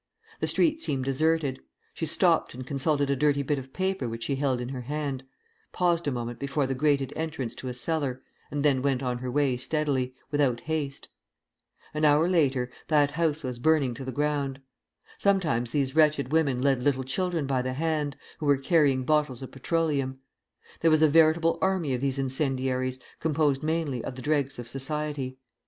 The 0.39 0.47
street 0.47 0.81
seemed 0.81 1.05
deserted. 1.05 1.59
She 1.93 2.07
stopped 2.07 2.55
and 2.55 2.65
consulted 2.65 3.11
a 3.11 3.15
dirty 3.15 3.43
bit 3.43 3.59
of 3.59 3.71
paper 3.71 4.09
which 4.09 4.23
she 4.23 4.35
held 4.35 4.59
in 4.59 4.69
her 4.69 4.81
hand, 4.81 5.23
paused 5.73 6.07
a 6.07 6.11
moment 6.11 6.39
before 6.39 6.65
the 6.65 6.73
grated 6.73 7.13
entrance 7.15 7.53
to 7.57 7.67
a 7.69 7.73
cellar, 7.75 8.23
and 8.49 8.65
then 8.65 8.81
went 8.81 9.03
on 9.03 9.19
her 9.19 9.29
way 9.29 9.57
steadily, 9.57 10.15
without 10.31 10.61
haste. 10.61 11.07
An 11.93 12.03
hour 12.03 12.25
after, 12.25 12.71
that 12.87 13.11
house 13.11 13.43
was 13.43 13.59
burning 13.59 13.93
to 13.93 14.03
the 14.03 14.11
ground. 14.11 14.59
Sometimes 15.19 15.69
these 15.69 15.95
wretched 15.95 16.31
women 16.31 16.63
led 16.63 16.81
little 16.81 17.03
children 17.03 17.45
by 17.45 17.61
the 17.61 17.73
hand, 17.73 18.17
who 18.39 18.47
were 18.47 18.57
carrying 18.57 19.03
bottles 19.05 19.43
of 19.43 19.51
petroleum. 19.51 20.17
There 20.79 20.89
was 20.89 21.03
a 21.03 21.07
veritable 21.09 21.59
army 21.61 21.93
of 21.93 22.01
these 22.01 22.17
incendiaries, 22.17 22.97
composed 23.19 23.61
mainly 23.61 24.03
of 24.03 24.15
the 24.15 24.23
dregs 24.23 24.57
of 24.57 24.67
society. 24.67 25.37